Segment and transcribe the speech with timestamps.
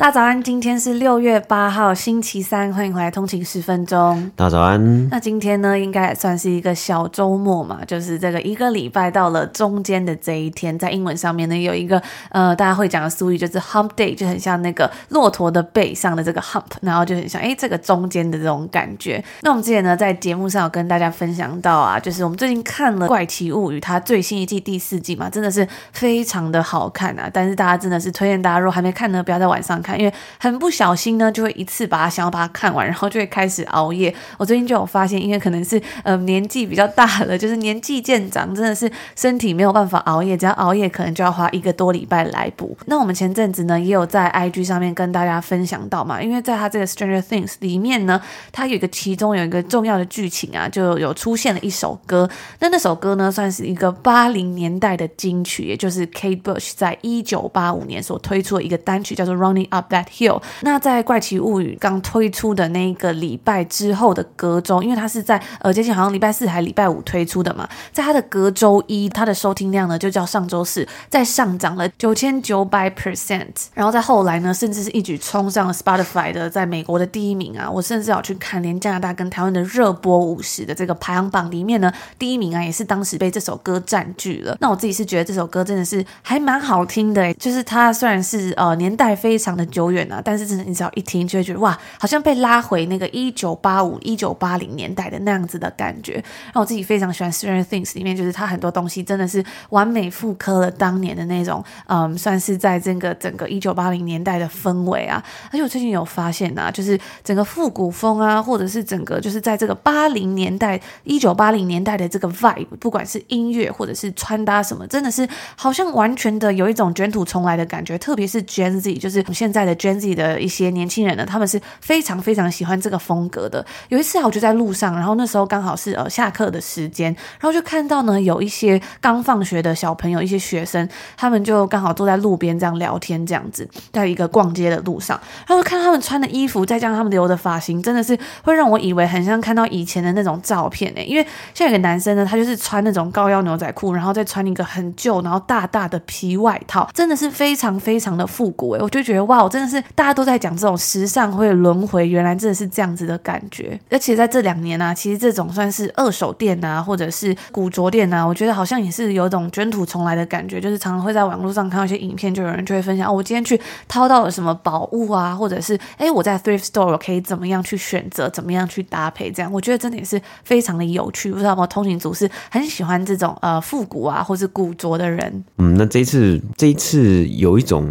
[0.00, 4.32] 大早安，今天是六月八号，星期三，欢迎回来通勤十分钟。
[4.34, 5.10] 大早安。
[5.10, 19.22] 那今天呢，应该也算是一个小周末嘛，就是这个一个礼拜到了中间的这一天，在英文上面呢，有一个呃，大家会讲的俗语，就是 Hump Day，就很像那个骆驼的背上的这个 Hump，然后就很像哎，这个中间的这种感觉。
[19.42, 27.28] 那我们之前呢，在节目上有跟大家分享到啊，就是我们最近看了《怪奇物语》，它最新一季第四季嘛，真的是非常的好看啊。
[27.30, 29.89] 但是大家真的是推荐大家，如果还没看呢，不要在晚上看。
[29.96, 34.14] 因为很不小心呢，就会一次把它想要把它看完，然后就会开始熬夜。
[34.38, 42.76] 我最近就有发现，因为可能是呃年纪比较大了，就是年纪渐长，真的是身体没有办法熬夜，只要熬夜可能就要花一个多礼拜来补。
[42.86, 48.20] 那我们前阵子呢，也有在 IG 上面跟大家分享到嘛，因为在他这个 Stranger Things 里面呢，
[48.52, 52.28] 它有一个其中有一个重要的剧情啊，就有出现了一首歌。
[52.58, 77.70] 那那首歌呢，算是一个八零年代的金曲，也就是 Kate Bush 在一九八五年所推出的一个单曲，叫做 Running Up That Hill，那在《怪奇物语》刚推出的那个礼拜之后的隔周，因为它是在呃接近好像礼拜四还礼拜五推出的嘛，在它的隔周一，它的收听量呢就叫上周四在上涨了九千九百 percent，然后在后来呢，甚至是一举冲上了 Spotify 的在美国的第一名啊！
[77.70, 84.56] 我甚至要去看连加拿大跟台湾的热播五十的这个排行榜里面呢，第一名啊也是当时被这首歌占据了。
[84.60, 90.20] 那我自己是觉得这首歌真的是还蛮好听的，就是它虽然是呃年代非常的久远啊。
[90.24, 96.14] 但是真的，你只要一听，就会觉得哇，好像被拉回那个一九八五、一九八零年代的那样子的感觉。
[96.52, 105.22] 让我自己非常喜欢《Stranger Things》里面，就是它很多东西真的是完美复刻了当年的那种，嗯，算是在这个整个一九八零年代的氛围啊。
[105.46, 117.96] 而且我最近有发现啊，就是整个复古风啊，或者是整个就是在这个八零年代、一九八零年代的这个 vibe，不管是音乐或者是穿搭什么，真的是好像完全的有一种卷土重来的感觉。
[117.98, 120.10] 特别是 Gen Z，就是现在的 Gen Z。
[120.10, 123.64] 的一些年轻人呢，他们是非常非常喜欢这个风格的。
[123.90, 141.02] 有一次啊，我就在路上，然后那时候刚好是呃下课的时间，然后就看到呢有一些刚放学的小朋友，一些学生，他们就刚好坐在路边这样聊天，这样子，在一个逛街的路上，然后看他们穿的衣服，再加上他们留的发型，真的是会让我以为很像看到以前的那种照片呢。
[141.02, 141.24] 因为
[141.54, 149.82] 像有个男生呢，他就是穿那种高腰牛仔裤，然后再穿一个很旧然后大大的皮外套，真的是非常非常的复古诶，我就觉得哇，我真的是。
[149.94, 153.78] 大家都在讲这种时尚会轮回，原来真的是这样子的感觉。
[153.90, 160.60] 而且在这两年啊，其实这种算是二手店啊，或者是古着店啊，我觉得好像也是有一种卷土重来的感觉。
[160.60, 171.30] 就是常常会在网络上看到一些影片，就有人就会分享哦，我今天去掏到了什么宝物啊，或者是哎，我在 thrift store 可以怎么样去选择，怎么样去搭配，这样我觉得真的也是非常的有趣。
[171.30, 175.44] 不知道有没有通勤族是很喜欢这种呃复古啊，或是古着的人？
[175.58, 177.90] 嗯，那这一次这一次有一种，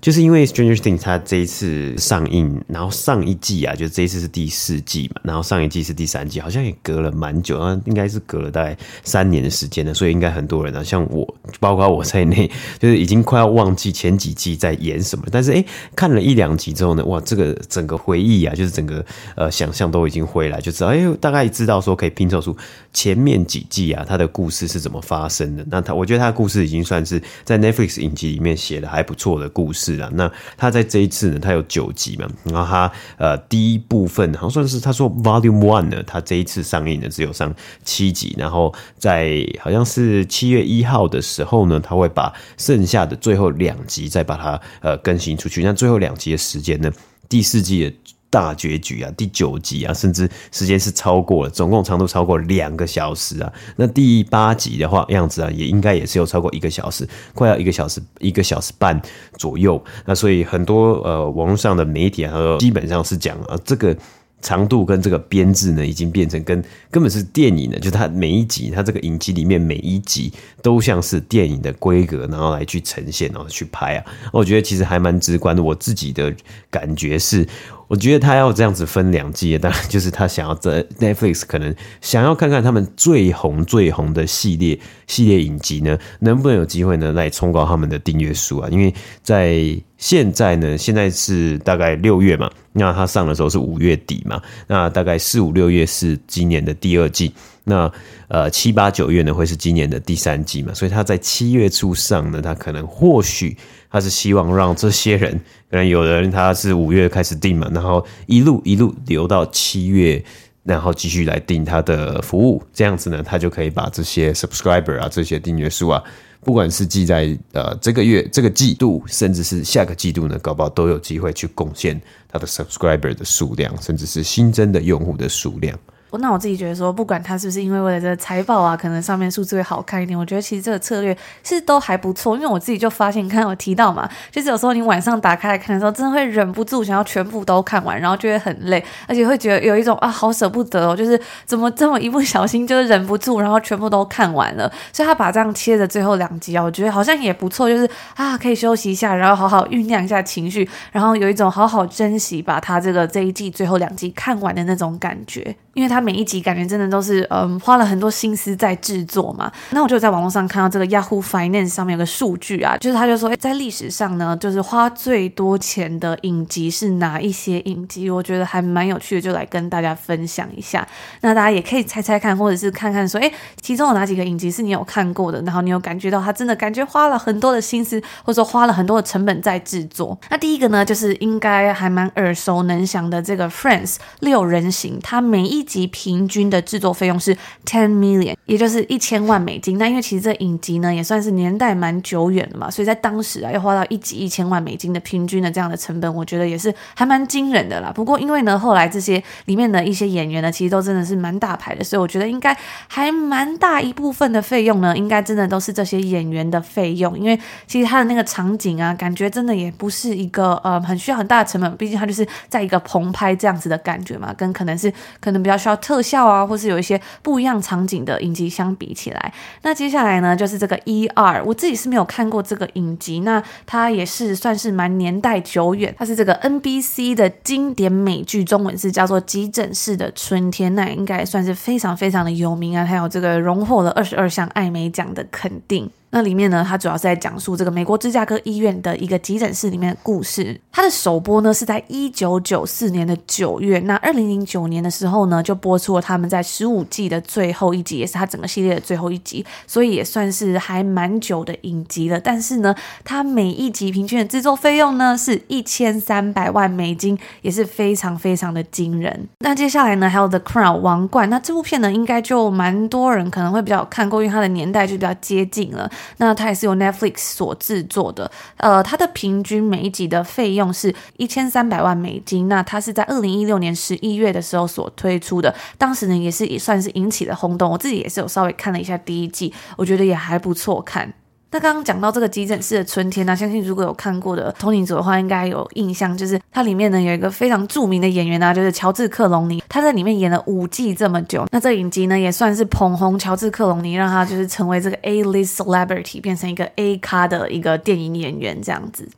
[0.00, 1.14] 就是因为 Stranger Things 它。
[1.24, 15.64] 这一次上映，然后上一季啊，就这一次是第四季嘛，然后上一季是第三季，好像也隔了蛮久，应该是隔了大概三年的时间了，所以应该很多人啊，像我，包括我在内， 就是已经快要忘记前几季在演什么，但是诶，
[15.96, 19.04] 看了一两集之后呢，哇，这个整个回忆啊，就是整个
[19.36, 22.54] 呃想象都已经回来，就知道诶，大概知道说可以拼凑出
[22.92, 25.64] 前面几季啊，他的故事是怎么发生的。
[25.70, 30.10] 那他，我觉得他的故事已经算是在 Netflix 影集里面写的还不错的故事了。
[30.14, 30.30] 那
[30.64, 31.24] 他在这一次。
[31.24, 45.62] 呢，他有九集嘛，然后他呃第一部分好像算是他说 Volume One 呢，他这一次上映的只有上七集，然后在好像是七月一号的时候呢，他会把剩下的最后两集再把它呃更新出去。
[45.62, 46.92] 那最后两集的时间呢，
[47.28, 48.13] 第四季的。
[48.34, 53.52] 大结局啊，第九集啊，甚至时间是超过了，总共长度超过两个小时啊。
[53.76, 59.00] 那第八集的话，样子啊，也应该也是有超过一个小时，快要一个小时，一个小时半
[59.38, 59.80] 左右。
[60.04, 63.96] 那所以很多呃网络上的媒体啊，基本上是讲啊这个。
[64.44, 67.78] 长度跟这个编制呢，已经变成跟根本是电影了。
[67.78, 70.30] 就它每一集，它这个影集里面每一集
[70.60, 74.04] 都像是电影的规格，然后来去呈现，然后去拍啊。
[74.34, 75.62] 我觉得其实还蛮直观的。
[75.62, 76.30] 我自己的
[76.70, 77.48] 感觉是，
[77.94, 84.76] 我觉得他要这样子分两季，当然就是他想要在 Netflix 可能想要看看他们最红最红的系列
[85.06, 88.68] 系列影集呢，能不能有机会呢来冲高他们的订阅数啊？
[88.68, 88.92] 因为
[89.22, 89.64] 在
[90.04, 97.32] 现在呢，现在是大概六月嘛，那它上的时候是五月底嘛，那大概四五六月是今年的第二季，
[97.64, 97.90] 那
[98.28, 103.56] 呃七八九月呢会是今年的第三季嘛，所以它在七月初上呢，它可能或许
[103.90, 105.32] 它是希望让这些人，
[105.70, 110.22] 可能有人他是五月开始订嘛，然后一路一路留到七月。
[110.64, 116.02] 然后继续来订他的服务，这样子呢，他就可以把这些 subscriber 啊，这些订阅数啊，
[116.40, 125.78] 不管是记在呃这个月、这个季度，甚至是下个季度呢，搞不好都有机会去贡献他的 subscriber 的数量，甚至是新增的用户的数量。
[126.18, 130.18] 那我自己觉得说，不管他是不是因为为了这个财报啊，可能上面数字会好看一点。
[130.18, 144.70] 我觉得其实这个策略是都还不错，因为我自己就发现，你看我提到嘛，就是有时候你晚上打开来看的时候，真的会忍不住想要全部都看完，然后就会很累，而且会觉得有一种啊好舍不得哦，就是怎么这么一不小心就是忍不住，然后全部都看完了。
[144.92, 155.54] 所以他把这样切的最后两集啊，我觉得好像也不错，就是啊可以休息一下，然后好好酝酿一下情绪，然后有一种好好珍惜把他这个这一季最后两集看完的那种感觉。
[155.74, 168.10] 因为他每一集感觉真的都是嗯花了很多心思在制作嘛，那我就在网络上看到这个 Yahoo Finance 上面有个数据啊，就是他就说，诶，在历史上呢，就是花最多钱的影集是哪一些影集？
[168.10, 170.86] 我觉得还蛮有趣的，就来跟大家分享一下。
[171.22, 175.40] 那大家也可以猜猜看，或者是看看说，诶，其中有哪几个影集是你有看过的？
[175.42, 180.18] 然后你有感觉到他真的感觉花了很多的心思，或者说花了很多的成本在制作。
[180.30, 187.32] 那第一个呢，就是应该还蛮耳熟能详的这个 Friends 六人行，它每一集平均的制作费用是
[187.64, 189.78] ten million，也就是一千万美金。
[189.78, 197.92] 那因为其实这影集呢也算是年代蛮久远的嘛，所以在当时啊要花到一集一千万美金的平均的这样的成本，我觉得也是还蛮惊人的啦。
[197.94, 202.56] 不过因为呢后来这些里面的一些演员呢，其实都真的是蛮大牌的，所以我觉得应该
[202.88, 207.16] 还蛮大一部分的费用呢，应该真的都是这些演员的费用。
[207.16, 207.38] 因为
[207.68, 216.04] 其实他的那个场景啊，感觉真的也不是一个呃很需要很大的成本，毕竟他就是在一个棚拍这样子的感觉嘛，跟可能是可能比较需要特。
[216.04, 219.32] 效啊，或是有一些不一样场景的影集相比起来，
[219.62, 235.90] 那接下来呢，就是这个 ER，我自己是没有看过这个影集，那它也是算是蛮年代久远，它是这个 NBC 的经典美剧，中文是叫做《急诊室的春天》，那应该算是非常非常的有名啊，还有这个荣获了二十二项艾美奖的肯定。
[236.14, 240.60] 那里面呢，它主要是在讲述这个美国芝加哥医院的一个急诊室里面的故事。
[240.70, 252.20] 它的首播呢是在一九九四年的九月，那二零零九年的时候呢就播出了他们在十五季的最后一集，也是它整个系列的最后一集，所以也算是还蛮久的影集了。
[252.20, 252.72] 但是呢，
[253.02, 259.28] 它每一集平均的制作费用呢是一千三百万美金，也是非常非常的惊人。
[259.40, 265.90] 那接下来呢还有 The Crown 王冠，那这部片呢应该就蛮多人可能会比较看过，因为它的年代就比较接近了。
[266.18, 272.48] 那它也是由 Netflix 所制作的，呃，它的平均每一集的费用是一千三百万美金。
[272.48, 277.70] 那它是在二零一六年十一月的时候所推出的，当时呢也是也算是引起了轰动。
[277.70, 281.12] 我自己也是有稍微看了一下第一季，我觉得也还不错看。
[281.54, 299.08] 那刚刚讲到这个急诊室的春天呢、相信如果有看过的通灵者的话，应该有印象，就是它里面呢有一个非常著名的演员啊，就是乔治克隆尼，他在里面演了五季这么久，那这影集呢也算是捧红乔治克隆尼，让他就是成为这个 A-list celebrity，变成一个 A 咖的一个电影演员这样子。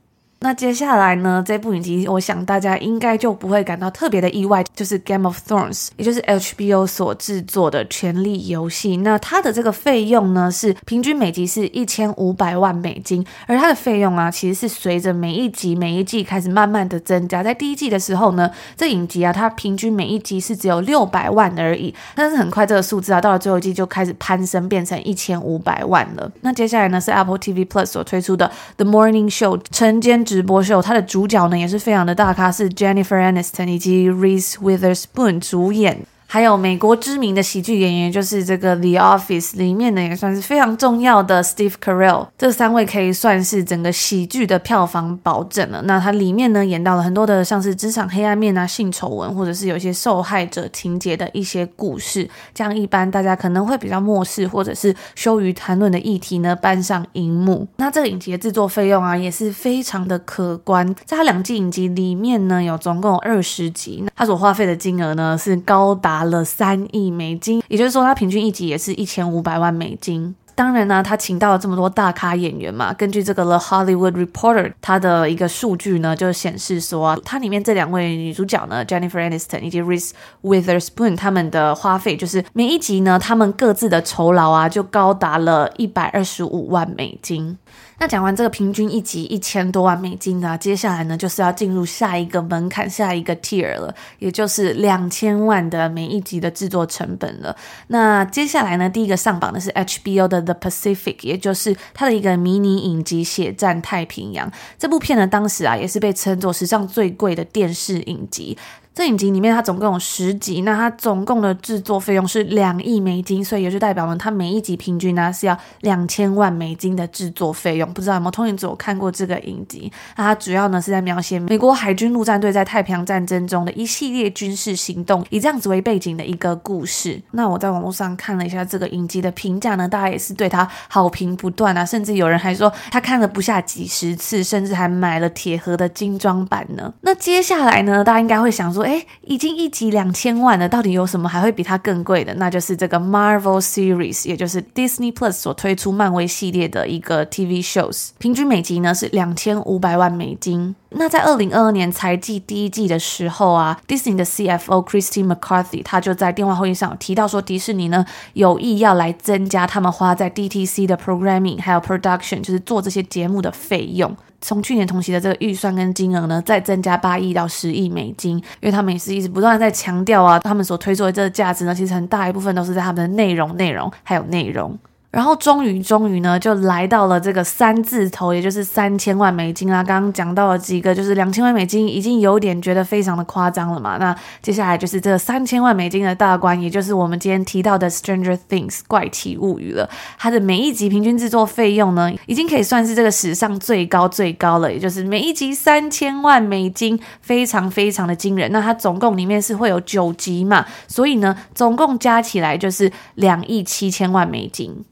[0.47, 8.97] 那接下来呢，这部影集我想大家应该就不会感到特别的意外，就是《Game of Thrones》，也就是 HBO 所制作的《权力游戏》。
[9.03, 17.43] 那它的这个费用呢，是平均每集是一千五百万美金，而它的费用啊，其实是随着每一集每一季开始慢慢的增加。
[17.43, 26.31] 在第一季的时候呢，这影集啊，它平均每一集是只有六百万而已，但是很快这个数字啊，到了最后一季就开始攀升，变成一千五百万了。
[26.43, 36.03] 那接下来呢，是 Apple TV Plus 所推出的《The Morning Show》晨间直直播秀，它的主角呢也是非常的大咖，是 Jennifer Aniston 以及 Reese Witherspoon 主演。
[36.29, 45.81] 还有美国知名的喜剧演员，就是这个《The Office》里面呢，也算是非常重要的 Steve Carell，这三位可以算是整个喜剧的票房保证了。
[45.83, 57.67] 那它里面呢，演到了很多的像是职场黑暗面啊、性丑闻，或者是有一些受害者情节的一些故事，这样一般大家可能会比较漠视或者是羞于谈论的议题呢，搬上荧幕。
[57.77, 66.16] 那这个影集的制作费用啊，也是非常的可观，在它两季影集里面呢，有总共二十集，它所花费的金额呢，是高达。
[66.17, 70.35] 拿了三亿美金，也就是说，他平均一集也是一千五百万美金。
[70.55, 72.91] 当然呢，他请到了这么多大咖演员嘛。
[72.95, 87.59] 根据这个《The Hollywood Reporter》他的一个数据呢，就显示说，它里面这两位女主角呢，Jennifer Aniston 以及 Reese Witherspoon，他们的花费就是每一集呢，他们各自的酬劳啊，就高达了一百二十五万美金。
[87.99, 97.57] 那讲完这个平均一集一千多万美金啊，接下来呢就是要进入下一个门槛，下一个 tier 了，也就是两千万的每一集的制作成本了。
[97.89, 104.51] 那接下来呢，第一个上榜的是 HBO 的 The Pacific，也就是它的一个迷你影集《血战太平洋》。
[104.79, 108.59] 这部片呢，当时啊也是被称作史上最贵的电视影集。
[108.97, 117.93] 这影集里面，它总共有十集，那它总共的制作费用是两亿美金，所以也就代表呢它每一集平均呢是要两千万美金的制作费用。
[117.93, 119.93] 不知道有没有通勤组看过这个影集？
[120.17, 127.21] 那它主要呢是在描写美国海军陆战队在太平洋战争中的一系列军事行动，以这样子为背景的一个故事。
[127.33, 136.91] 那我在网络上看了一下这个影集的评价呢，大家也是对它好评不断啊，甚至有人还说他看了不下几十次，甚至还买了铁盒的精装版呢。
[137.03, 142.33] 那接下来呢，大家应该会想说，哎，已经一集两千万了，到底有什么还会比它更贵的？
[142.35, 150.77] 那就是这个 Marvel Series，也就是 Disney Plus 所推出漫威系列的一个 TV shows，平均每集呢是两千五百万美金。
[150.91, 164.17] 那在二零二二年财季第一季的时候啊，Disney 的 CFO Christine McCarthy 他就在电话会议上提到说，迪士尼呢有意要来增加他们花在 DTC 的 programming 还有 production，就是做这些节目的费用。
[164.47, 174.79] 从去年同期的这个预算跟金额呢，再增加八亿到十亿美金，因为他们也是一直不断在强调啊，他们所推出的这个价值呢，其实很大一部分都是在他们的内容、内容还有内容。
[175.11, 179.83] 然后终于终于呢，就来到了这个三字头，也就是三千万美金啦。
[179.83, 183.97] 刚刚讲到了几个，就是两千万美金，已经有点觉得非常的夸张了嘛。
[183.97, 189.89] 那接下来就是这个三千万美金的大关，也就是我们今天提到的《Stranger Things》怪奇物语了。
[190.19, 198.53] 它的每一集平均制作费用呢，已经可以算是这个史上最高最高了，也就是每一集三千万美金，非常非常的惊人。
[198.53, 204.85] 那它总共里面是会有九集嘛，所以呢，总共加起来就是两亿七千万美金。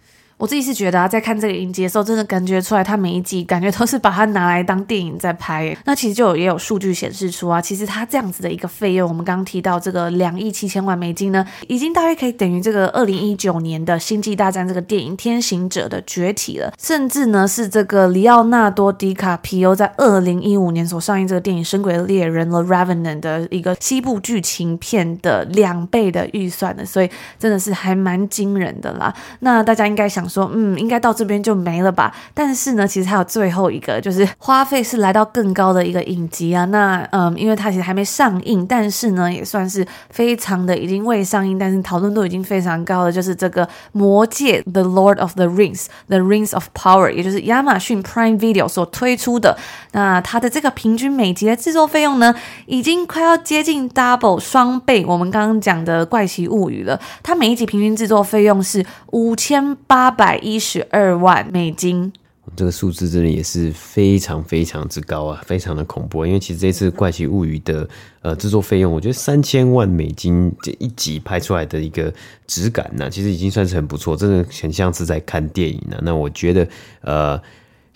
[0.44, 5.74] 我自己是觉得啊，在看这个影集的时候，真的感觉出来，它每一集感觉都是把它拿来当电影在拍。
[5.86, 27.08] 那其实就有也有数据显示出啊，其实它这样子的一个费用，我们刚刚提到这个两亿七千万美金呢，已经大约可以等于这个二零一九年的《星际大战》这个电影《天行者的崛起》了，甚至呢是这个里奥纳多·迪卡皮欧在二零一五年所上映这个电影《深鬼猎人》The Revenant 的一个西部剧情片的两倍的预算的，所以
[27.38, 29.14] 真的是还蛮惊人的啦。
[29.40, 30.28] 那大家应该想。
[30.34, 32.12] 说嗯，应该到这边就没了吧？
[32.34, 36.64] 但是呢，其实还有最后一个，就是花费是来到更高的一个影集啊。
[36.66, 43.12] 那嗯，因为它其实还没上映，但是呢，也算是非常的已经未上映，但是讨论度已经非常高了。
[43.12, 49.56] 就是这个《魔戒》The Lord of the Rings，The Rings of Power，也就是亚马逊 Prime Video 所推出的。
[49.92, 52.34] 那它的这个平均每集的制作费用呢，
[52.66, 55.04] 已经快要接近 double 双倍。
[55.06, 60.13] 我们刚刚讲的《怪奇物语》了，它每一集平均制作费用是五千八。
[60.16, 62.12] 百一十二万美金，
[62.56, 66.24] 这个数字真的也是非常非常之高啊，非常的恐怖。
[66.24, 67.88] 因为其实这次《怪奇物语》的
[68.22, 72.12] 呃制作费用，我觉得三千万美金这一集拍出来的一个
[72.46, 76.02] 质感呢、其实已经算是很不错，真的很像是在看电影呢、啊。
[76.02, 76.68] 那我觉得
[77.00, 77.40] 呃。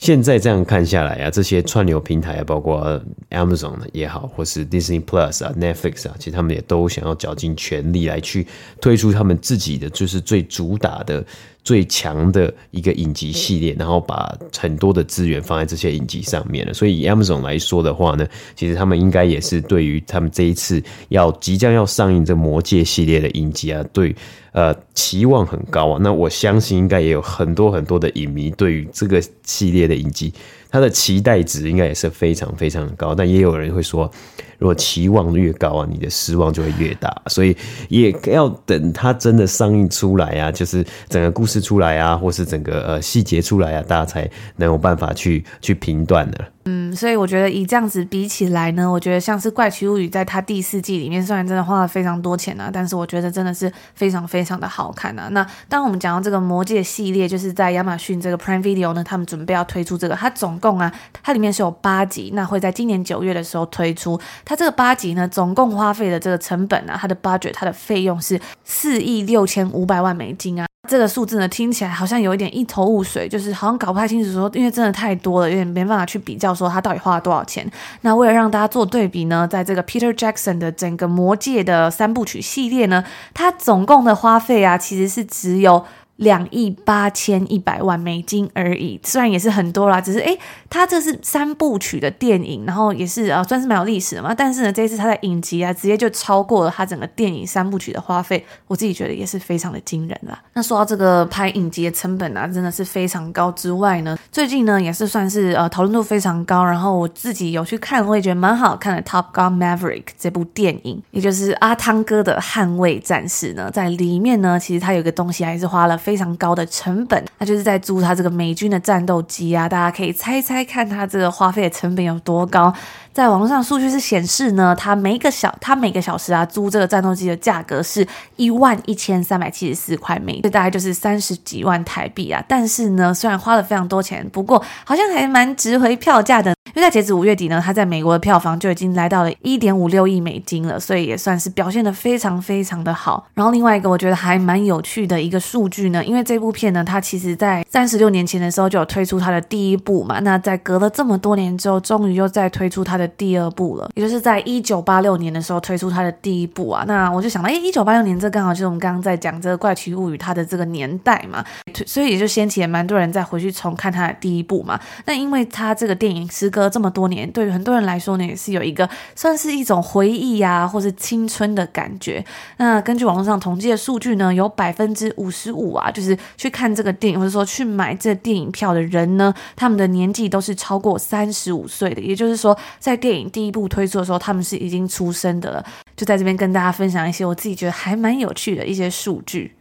[0.01, 8.47] 现在这样看下来啊，这些串流平台啊，包括 Amazon 也好，或是 Disney Plus 啊、Netflix 啊，其实他们也都想要绞尽全力来去
[8.81, 11.27] 推出他们自己的，就是最主打的、
[11.69, 16.73] 最强的一个影集系列，然后把很多的资源放在这些影集上面了。
[16.73, 24.17] 所以以 Amazon 来说的话呢，其实他们应该也是对于他们这一次要即将要上映这魔戒系列的影集啊，对。
[24.53, 30.33] 呃，期望很高啊，那我相信应该也有很多很多的影迷对于这个系列的影集，
[30.71, 33.15] 他的期待值应该也是非常非常高。
[33.15, 34.11] 但也有人会说，
[34.59, 37.15] 如果期望越高啊，你的失望就会越大。
[37.27, 37.57] 所以
[37.89, 46.45] 也要等它真的上映出来啊，就是整个故事出来啊，或是整个呃细节出来啊，大家才能有办法去去评断的。
[46.71, 55.29] 嗯，所以我觉得以这样子比起来呢，我觉得像是《怪奇物语》在它第四季里面，虽然真的花了非常多钱啊，但是我觉得真的是非常非常的好看啊。
[55.31, 64.21] 那当我们讲到这个《魔戒》系列，就是在亚马逊这个 Prime Video 呢，他们准备要推出这个，它总共啊，它里面是有八集，那会在今年九月的时候推出。
[64.45, 70.68] 它这个八集呢，总共花费的这个成本啊，它的 budget，它的费用是四亿六千五百万美金啊。
[70.89, 77.71] 这个数字呢，听起来好像有一点一头雾水，就是好像搞不太清楚说，因为真的太多了，有点没办法去比较说它到底花了多少钱。
[78.01, 83.05] 那为了让大家做对比呢，在这个 Peter Jackson 的整个魔戒的三部曲系列呢，
[83.35, 85.85] 它总共的花费啊，其实是只有
[86.19, 90.37] 两亿八千一百万美金而已，虽然也是很多啦，只是诶，
[90.69, 94.35] 他这是三部曲的电影，然后也是啊，算是蛮有历史的嘛。
[94.35, 100.37] 但是呢，这一次他的影集啊，直接就超过了他整个电影三部曲的花费，我自己觉得也是非常的惊人啦。
[100.55, 115.97] 那说到这个拍影集的成本啊，真的是非常高之外呢，最近呢也是算是呃讨论度非常高，然后我自己有去看，我也觉得蛮好看的《Top Gun Maverick》这部电影，也就是阿汤哥的《捍卫战士》呢，在里面呢，其实他有个东西还是花了。
[116.09, 119.69] 非常高的成本，那就是在租他这个美军的战斗机啊！
[119.69, 122.73] 大家可以猜猜看，他这个花费的成本有多高？
[123.13, 132.43] 在网上数据是显示呢，他每个小他每个小时啊租这个战斗机的价格是一万一千三百七十四块美，这大概就是三十几万台币啊！
[132.49, 136.55] 但是呢，虽然花了非常多钱，不过好像还蛮值回票价的。
[136.75, 143.27] 因为在截止五月底呢，他在美国的票房就已经来到了一点五六亿美金了，所以也算是表现得非常非常的好。
[143.35, 156.85] 然后另外一个我觉得还蛮有趣的一个数据呢，因为这部片呢，它其实在三十六年前的时候就有推出它的第一部嘛，那在隔了这么多年之后，终于又再推出它的第二部了，也就是在一九八六年的时候推出它的第一部啊。
[156.87, 161.45] 那我就想到，哎，一九八六年这刚好就是我们刚刚在讲这个《怪奇物语》它的这个年代嘛，
[161.87, 164.79] 所以也就掀起了蛮多人再回去重看它的第一部嘛。
[165.07, 172.25] 那因为它这个电影时隔这么多年，对于很多人来说呢，也是有一个算是一种回忆啊，或是青春的感觉。
[172.57, 182.01] 那根据网络上统计的数据呢，有百分之五十五啊，就是去看这个电影或者说去买这电影票的人呢，他们的年纪都是超过三十五岁的。
[182.01, 185.65] 也就是说，在电影第一部推出的时候，他们是已经出生的了。
[185.97, 189.53] 就在这边跟大家分享一些我自己觉得还蛮有趣的一些数据。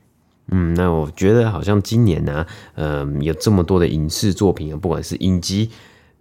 [0.52, 5.70] 嗯，那我觉得好像今年呢、嗯、有这么多的影视作品啊，不管是影集。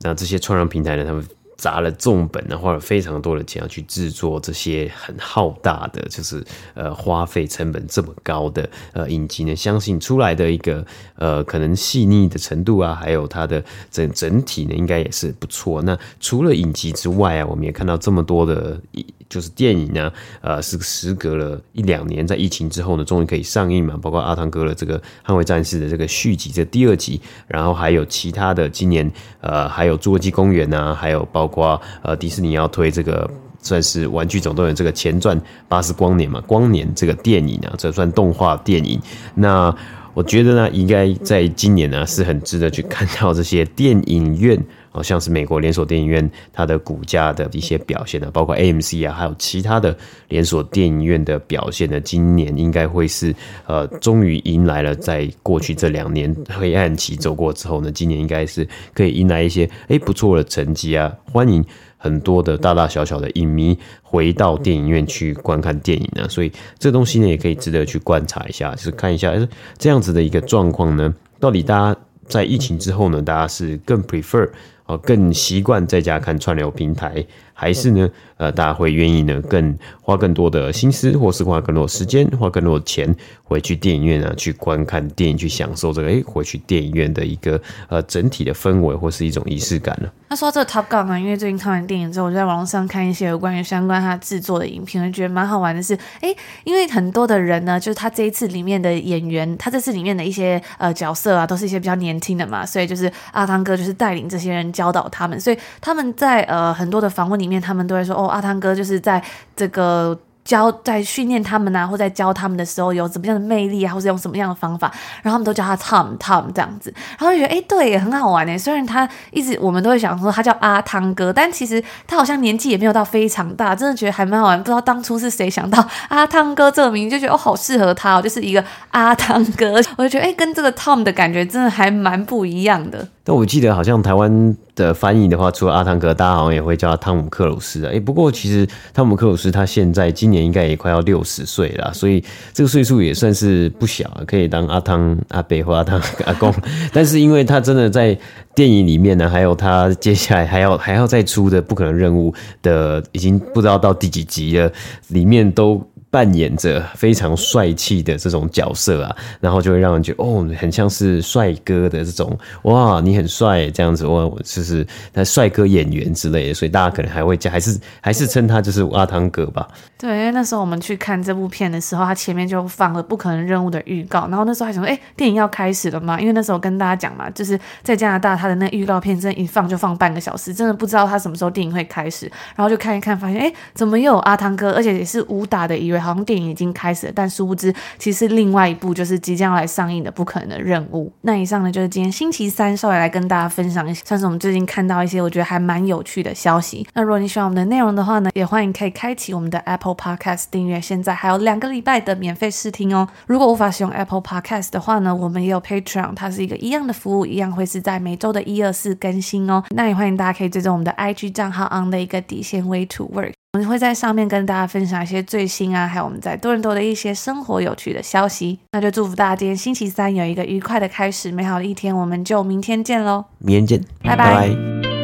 [0.00, 1.24] 那这些串流平台呢，他们
[1.56, 6.44] 砸了重本呢，花了非常多的钱要去制作这些很浩大的，就是
[6.74, 10.84] 呃花费成本这么高的呃影集呢，相信出来的一个
[11.16, 15.80] 呃可能细腻的程度啊，还有它的整整体呢，应该也是不错。
[15.82, 18.80] 那除了影集之外啊，我们也看到这么多的。
[19.28, 23.98] 就是电影呢，呃，是时隔了一两年，在疫情之后呢，终于可以上映嘛。
[24.00, 29.10] 包括阿汤哥的这个《捍卫战士》的这个续集，这第二集，然后还有其他的，今年
[29.40, 33.30] 呃，还有《侏罗纪公园》啊，还有包包括呃，迪士尼要推这个
[33.62, 39.00] 算是《玩具总动员》这个前传《巴斯光年》嘛，光年这个电影啊，这算动画电影。
[39.32, 39.72] 那
[40.16, 44.58] 我觉得呢，应该在今年呢，是很值得去看到这些电影院。
[44.88, 49.94] 好像是美国连锁电影院它的股价的一些表现的，包括 AMC 啊，还有其他的
[50.28, 53.34] 连锁电影院的表现呢，今年应该会是
[53.66, 61.62] 呃，终于迎来了在过去这两年黑暗期走过之后呢，今年应该是可以迎来一些哎不错的成绩啊，欢迎
[61.96, 69.34] 很多的大大小小的影迷回到电影院去观看电影呢，所以这东西呢也可以值得去观察一下，就是看一下
[69.78, 74.48] 这样子的一个状况呢，到底大家在疫情之后呢，大家是更 prefer。
[74.86, 78.08] 啊，更习惯在家看串流平台，还是呢？
[78.36, 90.08] 呃，大家会愿意呢，更花更多的心思，或是花更多的时间，花更多的钱，回去电影院啊，去观看电影，去享受这个诶，回去电影院的一个呃整体的氛围，或是一种仪式感呢？
[90.28, 108.25] 那说到这个 Top Gun 啊，因为最近看完电影之后，我就在网络上看一些有关于相关它制作的影片，我觉得蛮好玩的是，诶，因为很多的人呢，就是他这一次里面的演员，他这次里面的一些呃角色啊，都是一些比较年轻的嘛，所以就是阿汤哥就是带领这些人教导他们，所以他们在呃很多的访问里面，他们都会说哦。
[108.26, 109.22] 阿汤哥就是在
[109.54, 114.86] 这个教，在训练他们啊，或在教他们的时候有怎么样的魅力啊，或是用什么样的方法，
[115.22, 118.56] 然后他们都叫他 Tom Tom 这样子，然后就觉得哎，对，很好玩哎。
[118.56, 124.56] 虽然他一直我们都会想说他叫阿汤哥，但其实他好像年纪也没有到非常大，真的觉得还蛮好玩。
[124.56, 133.08] 不知道当初是谁想到阿汤哥这个名，就觉得哦，好适合他哦，就是一个阿汤哥，我就觉得哎，跟这个 Tom 的感觉真的还蛮不一样的。
[133.24, 137.90] 但我记得好像台湾的翻译的话，除了阿汤哥，大家好像也会叫他汤姆克鲁斯啊。
[137.90, 146.54] 诶，不过其实汤姆克鲁斯他现在今年应该也快要六十岁了，所以这个岁数也算是不小，可以当阿汤阿伯或阿汤阿公。
[146.92, 148.16] 但是因为他真的在
[148.54, 154.70] 电影里面呢，还有他接下来还要还要再出的不可能任务的，已经不知道到第几集了，
[155.08, 155.82] 里面都。
[156.16, 169.68] 扮演着非常帅气的这种角色啊，然后就会让人觉得哦，很像是帅哥的这种哇，你很帅这样子哇，我就是他帅哥演员之类的，所以大家可能还会叫，还是还是称他就是阿汤哥吧。
[169.98, 176.18] 对，因为那时候我们去看这部片的时候，他前面就放了不可能任务的预告，然后那时候还想说，哎，电影要开始了吗？
[176.18, 182.24] 因为那时候跟大家讲嘛，就是在加拿大，他的那预告片真的一放就放半个小时，真的不知道他什么时候电影会开始，
[182.56, 186.05] 然后就看一看，发现哎，怎么又有阿汤哥，而且也是武打的一位。
[186.06, 191.08] 好像电影已经开始了，但殊不知其实另外一部就是即将要来上映的《不可能的任务》。
[191.22, 196.86] 那以上呢就是今天星期三稍微来跟大家分享一下，算是我们最近看到一些我觉得还蛮有趣的消息。
[196.94, 203.08] 那如果你喜欢我们的内容的话呢，也欢迎可以开启我们的 Apple Podcast 订阅，现在还有两个礼拜的免费试听哦。
[203.26, 209.62] 如果无法使用 Apple Podcast 的话呢，我们也有 Patreon，它是一个一样的服务，一样会是在每周的一二四更新哦。
[209.70, 213.32] 那也欢迎大家可以追踪我们的 IG 账号 on 的一个底线 Way to Work。
[213.56, 218.58] 我们会在上面跟大家分享一些最新啊，还有我们在多伦多的一些生活有趣的消息。
[218.72, 221.96] 那就祝福大家今天星期三有一个愉快的开始，美好的一天。
[221.96, 223.24] 我们就明天见喽！
[223.38, 224.34] 明天见，拜拜。
[224.34, 224.95] 拜拜。